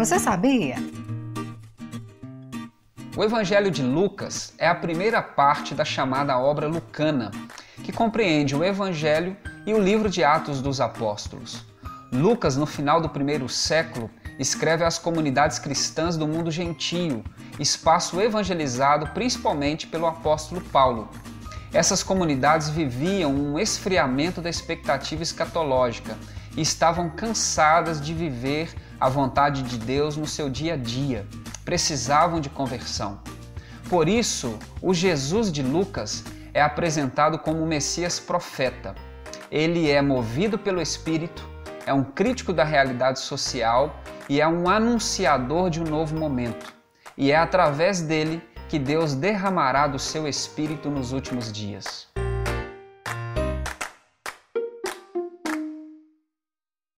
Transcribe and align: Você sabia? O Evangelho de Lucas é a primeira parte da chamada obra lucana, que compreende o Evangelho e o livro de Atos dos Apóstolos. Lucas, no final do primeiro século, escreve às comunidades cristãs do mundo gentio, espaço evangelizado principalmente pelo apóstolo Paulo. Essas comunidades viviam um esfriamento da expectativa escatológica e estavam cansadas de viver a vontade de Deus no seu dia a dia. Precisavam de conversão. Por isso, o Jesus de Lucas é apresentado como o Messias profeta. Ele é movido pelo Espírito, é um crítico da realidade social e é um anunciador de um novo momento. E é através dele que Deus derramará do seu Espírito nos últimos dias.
Você 0.00 0.18
sabia? 0.18 0.76
O 3.16 3.24
Evangelho 3.24 3.70
de 3.70 3.82
Lucas 3.82 4.52
é 4.56 4.68
a 4.68 4.74
primeira 4.74 5.22
parte 5.22 5.74
da 5.74 5.84
chamada 5.84 6.38
obra 6.38 6.68
lucana, 6.68 7.30
que 7.82 7.92
compreende 7.92 8.54
o 8.54 8.62
Evangelho 8.62 9.36
e 9.66 9.74
o 9.74 9.80
livro 9.80 10.08
de 10.08 10.22
Atos 10.22 10.62
dos 10.62 10.80
Apóstolos. 10.80 11.64
Lucas, 12.12 12.56
no 12.56 12.66
final 12.66 13.00
do 13.00 13.08
primeiro 13.08 13.48
século, 13.48 14.10
escreve 14.38 14.84
às 14.84 14.98
comunidades 14.98 15.58
cristãs 15.58 16.16
do 16.16 16.26
mundo 16.26 16.50
gentio, 16.50 17.24
espaço 17.58 18.20
evangelizado 18.20 19.08
principalmente 19.08 19.86
pelo 19.86 20.06
apóstolo 20.06 20.60
Paulo. 20.60 21.08
Essas 21.72 22.02
comunidades 22.02 22.68
viviam 22.68 23.32
um 23.32 23.58
esfriamento 23.58 24.40
da 24.40 24.50
expectativa 24.50 25.22
escatológica 25.22 26.16
e 26.56 26.60
estavam 26.60 27.10
cansadas 27.10 28.00
de 28.00 28.12
viver 28.12 28.74
a 28.98 29.08
vontade 29.08 29.62
de 29.62 29.78
Deus 29.78 30.16
no 30.16 30.26
seu 30.26 30.50
dia 30.50 30.74
a 30.74 30.76
dia. 30.76 31.26
Precisavam 31.64 32.40
de 32.40 32.50
conversão. 32.50 33.20
Por 33.88 34.08
isso, 34.08 34.58
o 34.80 34.92
Jesus 34.92 35.50
de 35.50 35.62
Lucas 35.62 36.24
é 36.52 36.60
apresentado 36.60 37.38
como 37.38 37.62
o 37.62 37.66
Messias 37.66 38.20
profeta. 38.20 38.94
Ele 39.50 39.90
é 39.90 40.00
movido 40.00 40.58
pelo 40.58 40.80
Espírito, 40.80 41.48
é 41.86 41.92
um 41.92 42.04
crítico 42.04 42.52
da 42.52 42.64
realidade 42.64 43.20
social 43.20 43.96
e 44.28 44.40
é 44.40 44.46
um 44.46 44.68
anunciador 44.68 45.70
de 45.70 45.80
um 45.80 45.84
novo 45.84 46.16
momento. 46.16 46.72
E 47.16 47.32
é 47.32 47.36
através 47.36 48.00
dele 48.00 48.42
que 48.68 48.78
Deus 48.78 49.14
derramará 49.14 49.88
do 49.88 49.98
seu 49.98 50.28
Espírito 50.28 50.88
nos 50.88 51.10
últimos 51.12 51.52
dias. 51.52 52.09